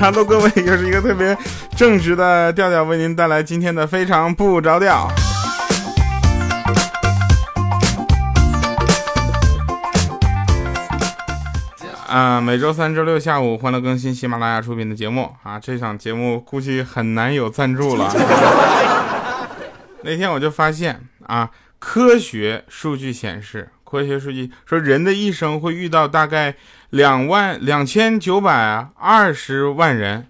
[0.00, 1.36] 哈喽，各位，又是一个特别
[1.76, 5.06] 正直的调调，为您带来今天的非常不着调。
[12.08, 18.10] 啊，每周三、周六下午欢乐更新，喜马拉雅出品的节目啊，这场节目估计很难有赞助了。
[20.00, 26.54] 那天我就发现啊，科学数据显示，科学数据说人的一生会遇到大概
[26.90, 30.28] 两万两千九百二十万人。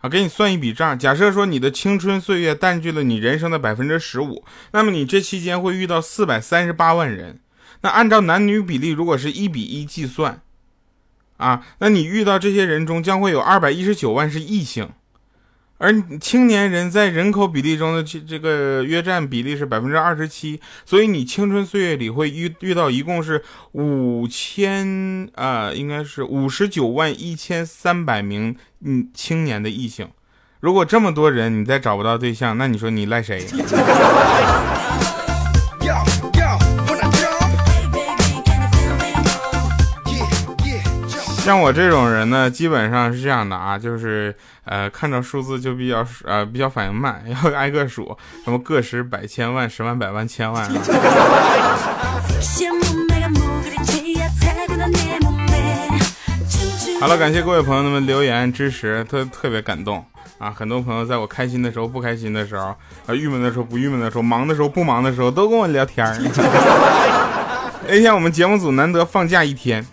[0.00, 7.40] 啊，给你算一笔账，假设说你的青春岁月占据了你人生的百分之十五，那么你这期间会遇到四百三十八万人。
[7.80, 10.40] 那按照男女比例，如果是一比一计算。
[11.38, 14.90] 啊，那你遇到这些人中将会有二百一十九万是异性，
[15.78, 30.08] 而青年人在人口比例中的这这个约占比例是百分之二十七，所以你青春岁月里会遇遇到一共是五千啊，应该是五十九万一千三百名嗯青年的异性。
[30.60, 33.46] 如果这么多人你再找不到对象，那你说你赖谁？
[41.36, 44.34] 像我这种人呢，基本上是这样的啊，就是
[44.68, 50.62] 呃，看到数字就比较呃比较反应慢， 要挨个数，什么个十百千万十万百万千万。
[50.64, 50.72] 啊
[57.00, 60.04] 好了，感谢各位朋友们留言支持，特特别感动
[60.38, 60.50] 啊！
[60.50, 62.66] 很多朋友在我开心的时候、不开心的时候、
[63.06, 66.04] 啊郁闷的时候、不郁闷的时候、忙的时候、不忙的时候，都跟我聊天
[67.86, 69.86] 那天我们节目组难得放假一天。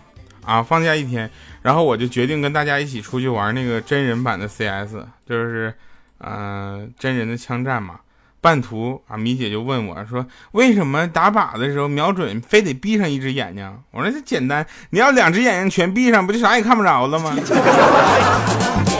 [0.44, 1.28] 啊，放假一天，
[1.66, 5.74] 然后我就决定跟大家一起出去玩那个真人版的 CS，就是，
[6.18, 7.98] 呃，真人的枪战嘛。
[8.40, 17.34] 半途啊，米姐就问我说：“为什么打靶的时候瞄准非得闭上一只眼睛？”我说：“这简单，你要两只眼睛全闭上，不就啥也看不着了吗？”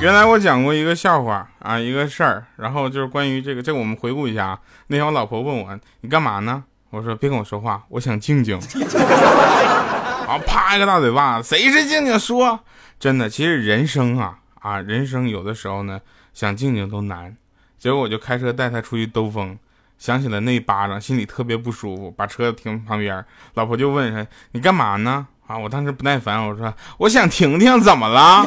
[0.00, 4.58] 原来我讲过一个笑话啊，一个事儿，然后就是关于这个，这个我们回顾一下啊。
[4.86, 6.64] 那天我老婆问我，你干嘛呢？
[6.88, 8.58] 我说别跟我说话，我想静静。
[10.26, 12.18] 然后，啪一个大嘴巴，谁是静静？
[12.18, 12.58] 说
[12.98, 16.00] 真的，其实人生啊啊，人生有的时候呢，
[16.32, 17.36] 想静静都难。
[17.78, 19.58] 结果我就开车带她出去兜风，
[19.98, 23.22] 想起了那一巴掌，心里特别不舒服，把车停旁边。
[23.52, 25.26] 老婆就问说，你干嘛呢？
[25.50, 25.58] 啊！
[25.58, 28.46] 我当时不耐烦，我说我想婷婷怎么了？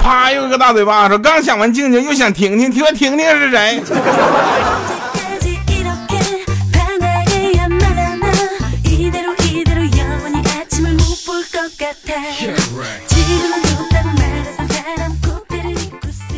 [0.00, 3.82] 啪，又一个大嘴巴，说刚想完静静，又想婷婷听，说婷婷是谁？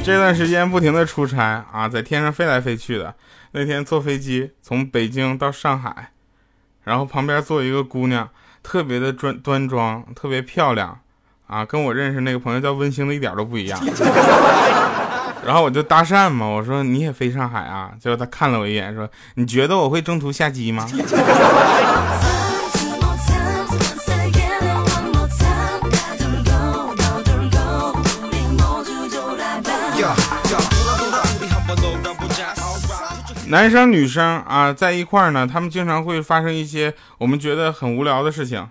[0.02, 3.14] 这段时间不停的出差啊，在天上飞来飞去的。
[3.50, 6.08] 那天坐飞机从北京到上海，
[6.84, 8.30] 然后旁边坐一个姑娘。
[8.62, 10.98] 特别的端端庄，特别漂亮，
[11.46, 13.78] 啊，跟我认识那个朋友叫温馨的一点都不一样。
[15.44, 17.90] 然后我就搭讪嘛，我说你也飞上海啊？
[17.98, 20.86] 结果他看了我一眼，说你觉得我会中途下机吗？
[33.52, 38.70] 男生女生啊，在一块儿呢，他们经常会发生一些我们觉得很无聊的事情，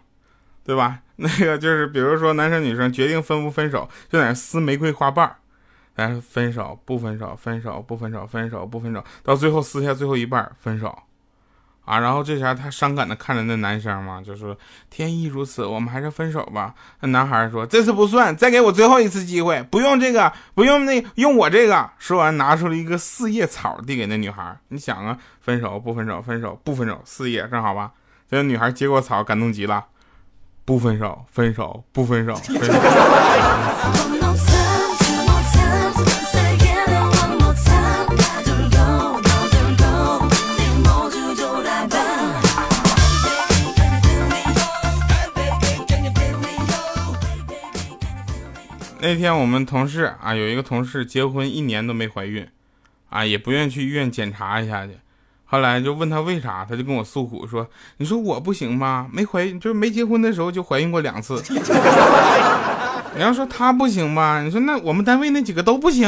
[0.65, 1.01] 对吧？
[1.17, 5.35] 那个就是，比如说男生女生决定分不分手，就在那撕玫瑰花瓣儿，
[5.93, 11.03] 但是分手不分手，分手不分手，分手不分手，到最后撕下最后一半分手。
[11.91, 14.57] 啊，然后这下他伤感的看着那男生嘛，就说
[14.89, 24.57] ：“天意如此，我们还是分手吧。”那男孩说：“这次不算，再给我最后一次机会，不用这个，不用那，用我这个。”说完，拿出了一个四叶草递给那女孩。
[24.69, 27.91] 你想啊，分手不分手，分手不分手，四叶正好吧？
[28.29, 29.83] 这女孩接过草，感动极了，
[30.63, 32.71] 不分手，分手不分手，分手。
[49.03, 52.47] 那天我们同事啊，有一个同事结婚一年都没怀孕，
[53.09, 54.93] 啊，也不愿意去医院检查一下去。
[55.43, 57.67] 后来就问他为啥，他就跟我诉苦说
[57.97, 59.09] ：“你说我不行吗？
[59.11, 61.41] 没怀，就是没结婚的时候就怀孕过两次。
[63.15, 66.07] 你要说他不行吧，你说那我们单位那几个都不行。”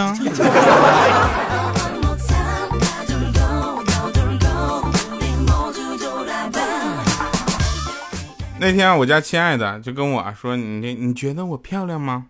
[8.60, 12.28] 那天我家亲爱的就跟我说：“你你觉得我漂亮吗？”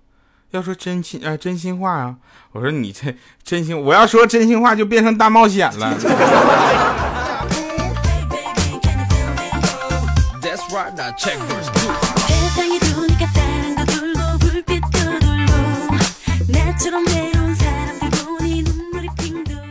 [0.54, 2.16] 要说真心啊，真心话啊！
[2.52, 5.98] 我说你这真心，我要说真心话就变成大冒险了。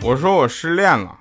[0.03, 1.15] 我说我失恋了，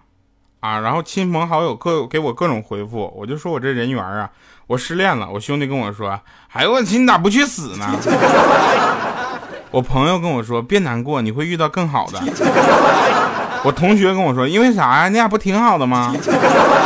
[0.62, 4.28] 啊，然后亲朋好友各给我各种回复，我就说我这人缘啊，
[4.66, 5.30] 我失恋了。
[5.30, 6.20] 我兄弟跟我说，
[6.52, 7.86] 哎呦我去，你咋不去死呢？
[9.72, 12.20] 我朋友跟我说，别难过，你会遇到更好的。
[13.64, 15.08] 我同学跟我说，因为啥呀？
[15.08, 16.14] 你俩不挺好的吗？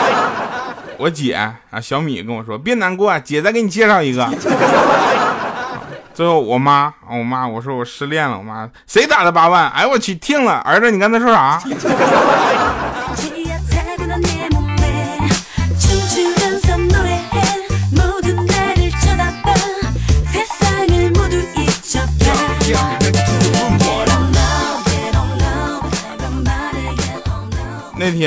[0.97, 4.29] 我姐啊，小米跟我说，别难过，姐再给你介绍一个。
[6.13, 9.67] 最后我妈，我妈，我说我失恋了，我妈，谁打的八万？
[9.71, 11.59] 哎我去，听了，儿子，你刚才说啥？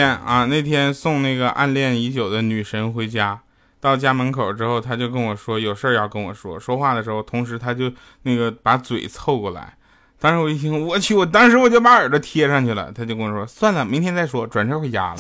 [0.07, 3.41] 啊，那天送那个暗恋已久的女神回家，
[3.81, 6.59] 到家门口之后，他就跟我说有事要跟我说。
[6.59, 7.93] 说话的时候，同时他就
[8.23, 9.75] 那个把嘴凑过来。
[10.21, 12.91] 当时我一听，我去，我当时我就把耳朵贴上去了。
[12.93, 15.17] 他就跟我说，算了，明天再说，转身回家了。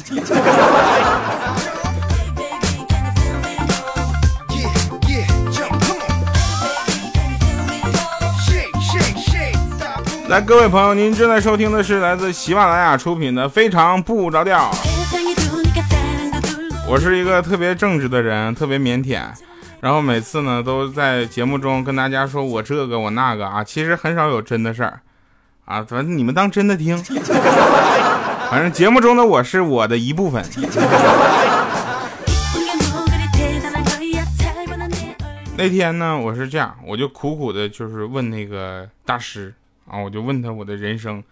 [10.28, 14.70] 来，各位朋友，您正在收听的是来自喜马拉雅出品的《非常不着调》。
[16.86, 19.22] 我是一个特别正直的人，特别腼腆，
[19.80, 25.00] 然后每次呢都在节目中跟大家说我这个我那个啊，其实很少有真的事儿
[25.64, 26.98] 啊，反正你们当真的听。
[28.50, 30.44] 反正节目中的我是我的一部分。
[35.56, 39.54] 那天呢，我是这样，我就苦苦的就是问那个大师。
[39.88, 41.24] 啊，我就问他我的人生，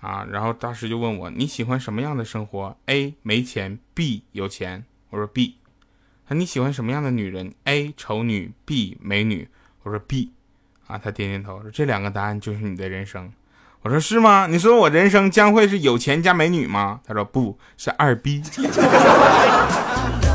[0.00, 4.84] 啊，然后大师就问我你喜欢什么样的生活？A 没钱，B 有钱。
[5.10, 5.56] 我说 B。
[6.28, 9.48] 他你喜欢什么样的女人？A 丑女，B 美女。
[9.82, 10.32] 我说 B。
[10.86, 13.32] 啊，他点点头说这两个答案就是你的人生。
[13.82, 14.46] 我说是吗？
[14.46, 17.00] 你说我人生将会是有钱加美女吗？
[17.04, 18.42] 他说不是二逼。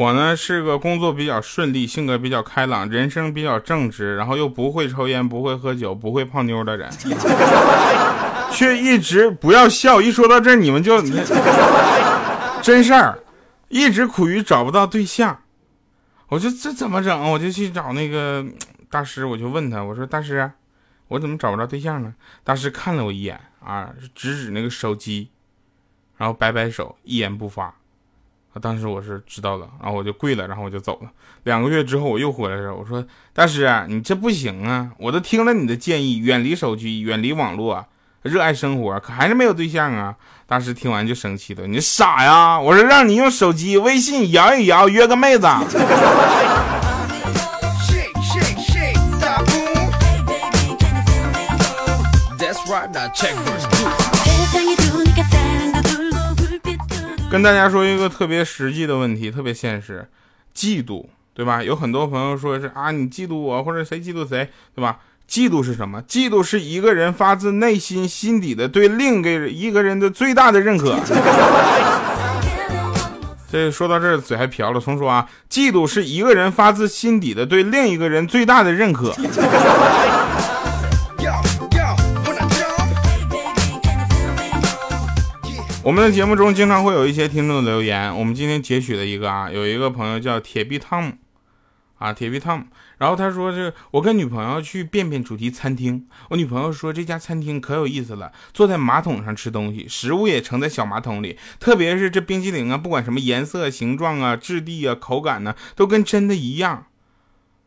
[0.00, 6.90] 我呢是个工作比较顺利、性格比较开朗、人生比较正直，然后又不会抽烟、不会喝酒、不会泡妞的人，
[8.50, 10.00] 却一直不要笑。
[10.00, 11.02] 一说到这，你们就
[12.64, 13.18] 真事儿，
[13.68, 15.38] 一直苦于找不到对象。
[16.28, 17.32] 我就这怎么整？
[17.32, 18.42] 我就去找那个
[18.88, 20.50] 大师，我就问他，我说大师，
[21.08, 22.14] 我怎么找不着对象呢？
[22.42, 25.28] 大师看了我一眼啊，指指那个手机，
[26.16, 27.74] 然后摆摆手，一言不发。
[28.58, 31.10] 当时我是知道了，然后我就跪了，然后我就走了。
[31.44, 34.90] 两个月之后我又回来了，我说大师，啊你这不行啊！
[34.98, 37.86] 我都听了你的建议，远离手机，远离网络，
[38.22, 40.16] 热爱生活，可还是没有对象啊！
[40.46, 42.58] 大师听完就生气了，你傻呀！
[42.58, 45.46] 我说让你用手机微信摇一摇，约个妹子。
[57.30, 60.08] 跟大家说一个特别实际的问题，特别现实，
[60.52, 61.62] 嫉妒，对吧？
[61.62, 64.98] 有很多朋友说是啊，你嫉妒我，或者谁嫉妒谁，对吧？
[65.28, 66.02] 嫉妒是什么？
[66.02, 70.98] 嫉妒是一个人发自内心心底的对另一个一个人的最大的认可。
[73.52, 79.14] 这说到这儿，嘴还瓢了，重说啊，嫉妒是一个人发自心底的对另一个人最大的认可。
[85.82, 91.12] 我们的节目中经常会有一些听众的留言，我们今天截取了一个啊，有一个朋友叫铁臂汤姆，
[91.96, 92.66] 啊，铁臂汤姆，
[92.98, 106.84] 然后他说这我跟女朋友去便便主题餐厅，我女朋友说这家餐厅可有意思了，坐在马桶上吃东西，食物也盛在小马桶里，特别是这冰淇淋啊，不管什么颜色、形状啊、质地啊、口感呢，都跟真的一样。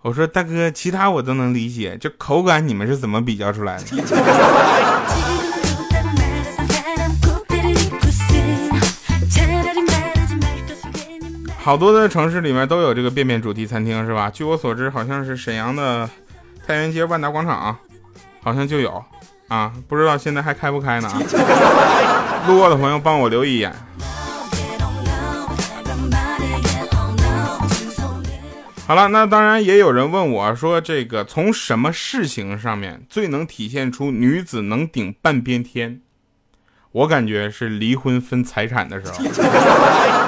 [0.04, 5.43] 我说大哥，其他我都能理解，这口感你们是怎么比较出来的？
[11.64, 14.30] 好多的城市里面都有这个便便主题餐厅是吧？
[14.30, 16.10] 据我所知，好像是沈阳的
[16.68, 17.78] 太原街万达广场，
[18.42, 19.02] 好像就有
[19.48, 21.10] 啊，不知道现在还开不开呢？
[22.50, 23.74] 路过的朋友帮我留一眼。
[28.86, 36.02] 好了，那当然也有人问我说，这个从什么事情上面最能体现出女子能顶半边天？
[36.92, 40.23] 我感觉是离婚分财产的时候。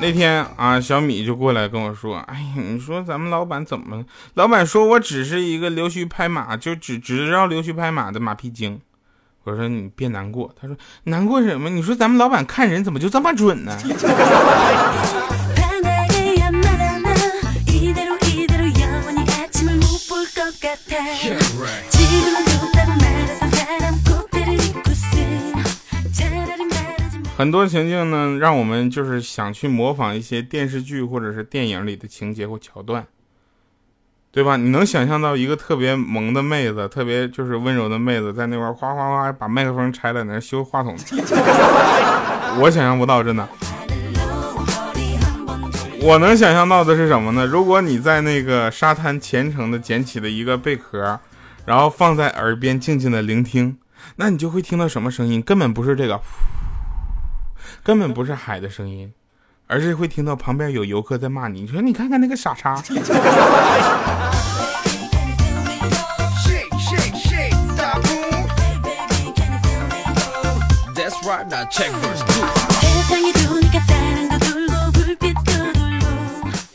[0.00, 4.04] 那天啊，小米就过来跟我说：“哎呀，你说咱们老板怎么？
[4.34, 8.80] 老板说我只是一个溜须拍马，就只只知道溜须拍马的马屁精。”
[9.44, 11.68] 我说：“你别难过。”他说：“难过什么？
[11.70, 13.76] 你说咱们老板看人怎么就这么准呢？”
[27.40, 33.06] 很多情境呢，让我们就是想去模仿一些电视剧或者是电影里的情节或桥段，
[34.30, 34.58] 对吧？
[34.58, 40.94] 你能想象到一个特别萌的妹子，特别就是温柔的妹子，在那块哗哗哗把麦克风拆了，那修话筒。
[42.60, 43.48] 我想象不到，真的。
[46.02, 47.46] 我能想象到的是什么呢？
[47.46, 51.18] 如果你在那个沙滩虔诚的捡起了一个贝壳，
[51.64, 53.78] 然后放在耳边静静的聆听，
[54.16, 55.40] 那你就会听到什么声音？
[55.40, 56.20] 根本不是这个。
[57.82, 59.12] 根本不是海的声音，
[59.66, 61.62] 而是会听到旁边有游客在骂你。
[61.62, 62.82] 你说你看看那个傻叉。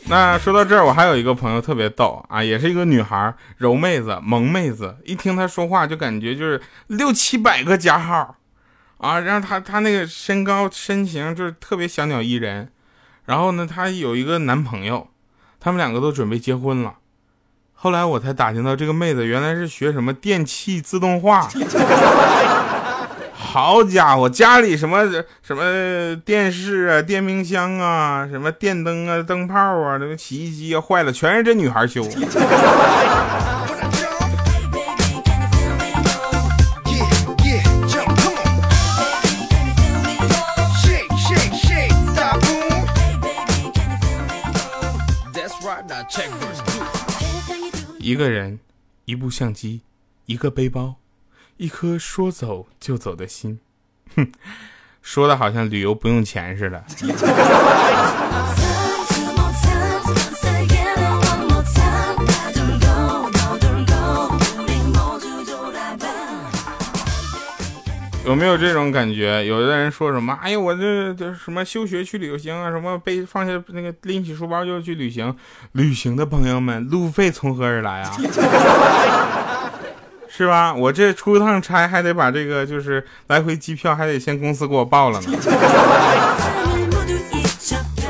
[0.08, 8.36] 那说到这儿，我还有一个朋友特别逗啊，也是一个女孩，柔妹子、萌妹子，一听她说话就感觉就是六七百个加号。
[8.98, 12.70] 啊，然后她她那个身高身形就是特别小鸟依人，
[13.26, 15.08] 然后呢，她有一个男朋友，
[15.60, 16.94] 他们两个都准备结婚了。
[17.74, 21.48] 后来我才打听到，这个妹子原来是学什么电气自动化。
[23.38, 25.04] 好家伙，家里什么
[25.42, 32.02] 什么电视啊、电冰箱啊、什么电灯啊、灯泡啊、那个洗衣机啊坏了，全是这女孩修。
[48.06, 48.60] 一个人，
[49.06, 49.80] 一部相机，
[50.26, 50.94] 一个背包，
[51.56, 53.58] 一颗说走就走的心。
[54.14, 54.30] 哼，
[55.02, 56.84] 说的好像旅游不用钱似的。
[68.26, 69.44] 有没有这种感觉？
[69.46, 70.36] 有的人说什么？
[70.42, 72.70] 哎呀，我这这什么休学去旅行啊？
[72.70, 75.34] 什么背放下那个拎起书包就去旅行？
[75.72, 78.10] 旅行的朋友们，路费从何而来啊？
[80.28, 80.74] 是吧？
[80.74, 85.28] 我这出一趟差还得把这个就是来回机票还得先公司给我报了呢。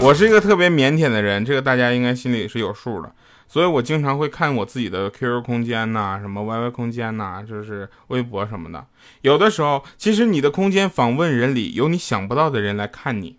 [0.00, 3.12] 我是一个特别腼腆的人，这个大家应该心里是有数的。
[3.48, 8.86] 所以我经常会看我自己的 QQ 空间呐，什么 YY 空间呐，就是微博什么的。
[9.22, 13.36] 有的时候，其实你的空间访问人里有你想不到的人来看你。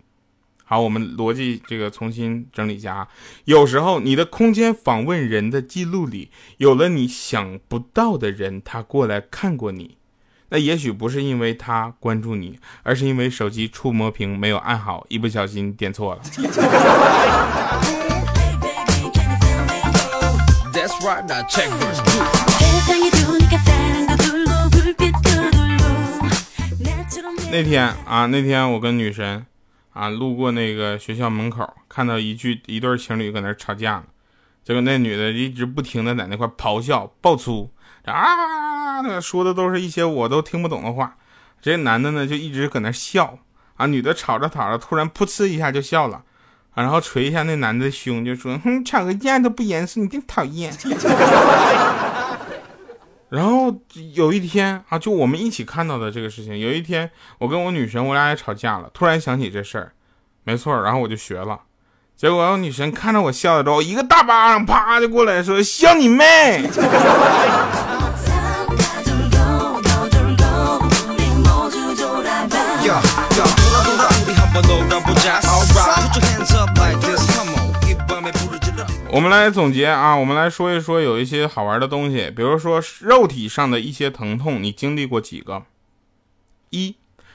[0.64, 3.08] 好，我们逻辑这个重新整理一下啊。
[3.46, 9.96] 有时候你的空间访问人的记录里有了你想不到的人，他过来看过你。
[10.50, 16.22] 那也许不是因为他关注你，而是因为手机触摸屏没有按好，一不小心点错了。
[27.50, 29.46] 那天啊，那天我跟女神
[29.92, 34.04] 啊路过那个学校门口，看到一句一对情侣搁那吵架呢。
[34.64, 37.70] 结果那女的一直不停的在那块咆哮爆粗
[38.04, 41.16] 啊，说的都是一些我都听不懂的话。
[41.62, 43.38] 这男的呢就一直搁那笑
[43.76, 46.24] 啊，女的吵着吵着，突然噗呲一下就笑了。
[46.82, 50.72] 然后捶一下那男的胸，就说：“哼，吵个架都不严肃，你真讨厌。
[53.30, 53.74] ”然后
[54.14, 56.58] 有一天啊，就我们一起看到的这个事情。
[56.58, 58.90] 有一天，我跟我女神，我俩也吵架了。
[58.94, 59.92] 突然想起这事儿，
[60.44, 61.60] 没错，然后我就学了。
[62.16, 66.64] 结果我女神看着我笑的时候，一个大巴掌啪就过来说：“笑你妹！”
[79.18, 85.64] 我们来总结啊，我们来说一说有一些好玩的东西，比如说肉体上的一些疼痛，你经历过几个？
[86.70, 86.94] 一，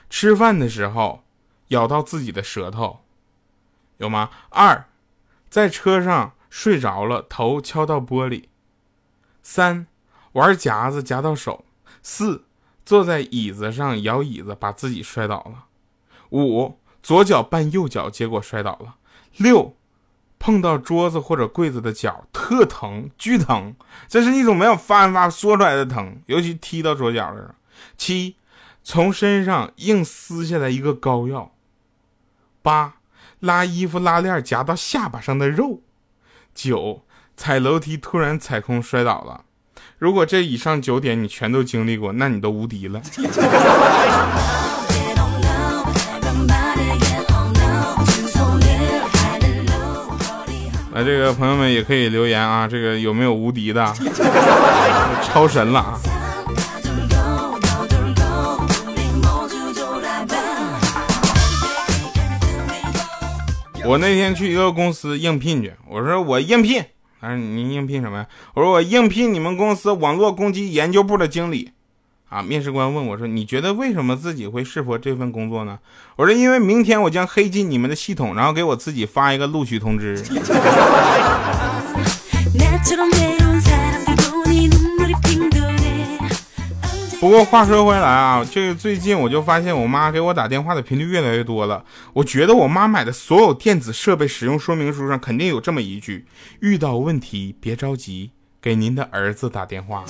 [0.10, 1.26] 吃饭的时候
[1.68, 3.02] 咬到自己的舌头，
[3.98, 4.30] 有吗？
[4.48, 4.86] 二，
[5.50, 8.46] 在车上睡着了，头敲到玻璃。
[9.42, 9.86] 三，
[10.32, 11.66] 玩夹子夹到手。
[12.02, 12.46] 四，
[12.86, 15.66] 坐在椅子上摇椅子把自己摔倒了。
[16.30, 16.80] 五。
[17.02, 18.96] 左脚绊右脚，结果摔倒了。
[19.36, 19.76] 六，
[20.44, 23.74] 碰到桌子或者柜子的脚特疼，巨疼，
[24.10, 27.56] 这是一种没有办法说出来的疼，尤其踢到桌角上。
[27.98, 28.36] 七，
[28.84, 31.54] 从身上硬撕下来一个膏药。
[32.62, 32.96] 八，
[33.40, 35.80] 拉衣服拉链夹到下巴上的肉；
[36.54, 37.04] 九，
[37.38, 39.46] 踩楼梯突然踩空摔倒了。
[39.98, 43.02] 如果这以上九点你全都经历过，那你都无敌了。
[51.04, 53.94] 这个朋友们也可以留言啊，这个有没有无敌的？
[55.22, 56.00] 超神了啊！
[63.86, 66.82] 我那天去一个公司应聘去，我说我应聘，
[67.20, 68.26] 他说你应聘什么呀？
[68.54, 71.73] 我说我应聘你们公司网络攻击研究部的经理。
[72.34, 72.42] 啊！
[72.42, 75.78] 面试官问我说：“你觉得为什么自己会适合这份工作呢？”
[76.18, 80.18] 我说：“因为明天我将黑进你们的系统，然后给我自己发一个录取通知。”
[87.20, 91.86] 不过话说回来啊，这个最近我就发现我妈给我打电话的频率越来越多了。
[92.14, 96.26] 我觉得我妈买的所有电子设备使用说明书上肯定有这么一句
[96.62, 100.04] ：“遇到问题别着急，给您的儿子打电话。”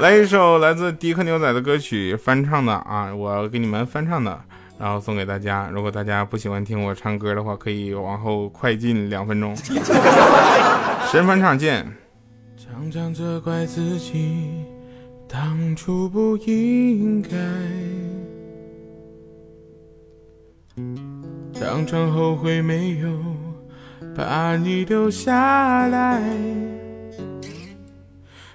[0.00, 4.40] 来一首来自迪克牛仔的歌曲翻唱的啊，我给你们翻唱的，
[4.78, 5.70] 然后送给大家。
[5.72, 9.54] 如果大家不喜欢听我唱歌的话，可以往后快进两分钟。
[11.10, 11.86] 神翻唱见。
[12.56, 14.64] 常常责怪自己
[15.28, 17.30] 当初不应该，
[21.52, 23.08] 常常后悔没有
[24.16, 26.20] 把你留下来。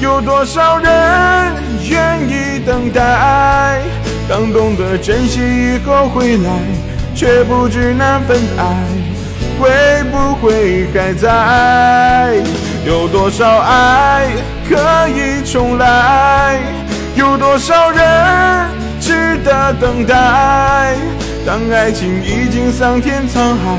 [0.00, 0.88] 有多少人？
[1.90, 3.80] 愿意等待，
[4.28, 6.50] 当懂得珍惜以后回来，
[7.14, 8.64] 却不知那份爱
[9.58, 9.70] 会
[10.10, 12.34] 不会还在？
[12.86, 14.26] 有多少爱
[14.68, 14.76] 可
[15.08, 16.60] 以重来？
[17.16, 18.66] 有多少人
[19.00, 20.94] 值得等待？
[21.46, 23.78] 当爱情已经桑田沧海，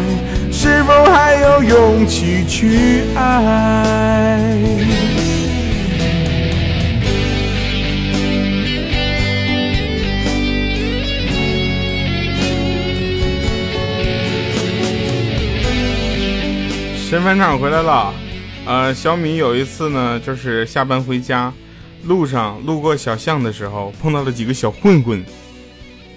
[0.51, 4.43] 是否还有勇气去爱？
[17.09, 18.13] 神返场回来了，
[18.67, 21.51] 呃，小米有一次呢，就是下班回家，
[22.03, 25.25] 路上路过小巷的时候，碰到了几个小混混，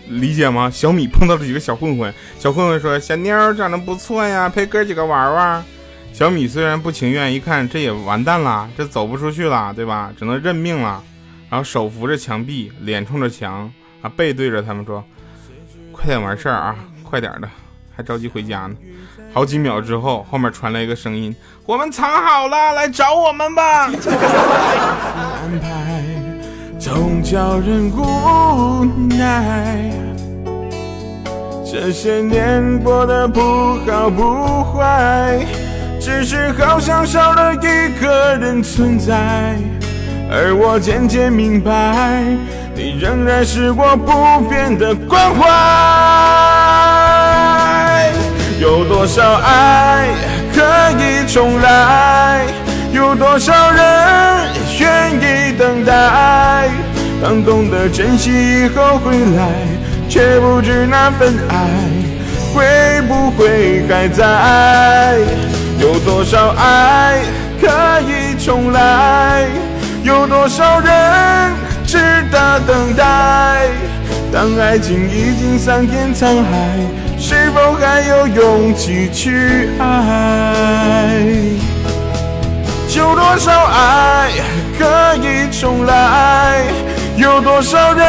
[0.06, 0.68] 理解吗？
[0.68, 5.64] 小米碰到了几个小混混，小混混说：“小妞长得不错呀，陪哥几个玩玩。”
[6.12, 10.12] 小米虽然不情愿，一看这也完蛋了，这走不出去了，对吧？
[10.18, 11.02] 只能认命了，
[11.48, 15.02] 然后手扶着墙壁，脸冲着墙，啊，背对着他们说
[15.90, 17.48] ：“快点完事儿啊，快点的，
[17.96, 18.76] 还着急回家呢。”
[19.34, 26.02] 好几秒之后，后面传来一个声音：“我们藏好了，来找我们吧。”安排
[26.78, 28.84] 总叫人无
[29.16, 29.90] 奈。
[31.64, 33.40] 这些年过得不
[33.86, 35.38] 好不坏，
[35.98, 39.56] 只是好像少了一个人存在。
[40.30, 42.22] 而我渐渐明白，
[42.74, 46.51] 你仍然是我不变的关怀。
[48.62, 50.06] 有多少爱
[50.54, 52.46] 可以重来？
[52.92, 53.82] 有多少人
[54.78, 56.70] 愿意等待？
[57.20, 59.48] 当懂得珍惜以后回来，
[60.08, 61.56] 却不知那份爱
[62.54, 65.18] 会不会还在？
[65.80, 67.18] 有多少爱
[67.60, 67.66] 可
[68.02, 69.44] 以重来？
[70.04, 71.50] 有多少人
[71.84, 71.98] 值
[72.30, 73.66] 得等待？
[74.32, 77.01] 当爱情已经桑田沧海。
[77.24, 81.22] 是否还有勇气去爱？
[82.96, 84.32] 有多少爱
[84.76, 86.64] 可以重来？
[87.16, 88.04] 有多少人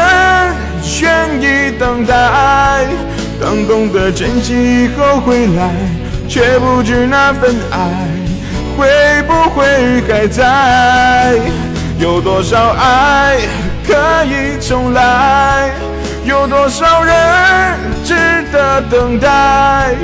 [1.00, 2.88] 愿意等待？
[3.40, 5.70] 当懂得珍惜以后回来，
[6.28, 7.78] 却不知那份爱
[8.76, 11.38] 会不会还在？
[12.00, 13.36] 有多少爱
[13.86, 15.70] 可以重来？
[16.26, 17.14] 有多少人
[18.04, 18.14] 值
[18.50, 19.94] 得等待？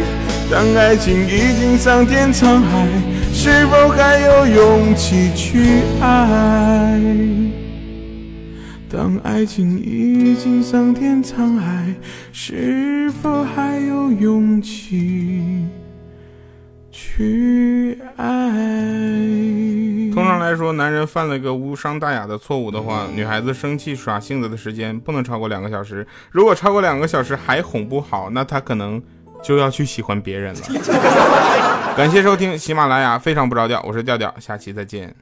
[0.50, 2.86] 当爱情已经桑田沧海，
[3.32, 7.00] 是否还有勇气去爱？
[8.90, 11.94] 当爱情已经桑田沧海，
[12.32, 15.64] 是否还有勇气
[16.90, 18.24] 去爱？
[20.12, 26.06] 通常来说，男人犯了一个无伤大雅的错误的话，女孩子生气耍性子的时间不能超过两个小时。
[26.30, 29.00] 如果超过两个小时还哄不好，那他可能
[29.42, 30.60] 就要去喜欢别人了。
[31.96, 35.14] 感谢收听喜马拉雅，非常不着调，我是调调，下期再见。